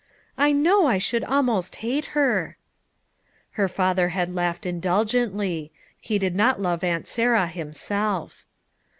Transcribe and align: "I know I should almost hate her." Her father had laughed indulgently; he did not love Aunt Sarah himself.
"I 0.35 0.51
know 0.51 0.87
I 0.87 0.97
should 0.97 1.23
almost 1.23 1.75
hate 1.85 2.05
her." 2.17 2.57
Her 3.51 3.67
father 3.67 4.09
had 4.09 4.33
laughed 4.33 4.65
indulgently; 4.65 5.71
he 5.99 6.17
did 6.17 6.35
not 6.35 6.59
love 6.59 6.83
Aunt 6.83 7.07
Sarah 7.07 7.45
himself. 7.45 8.43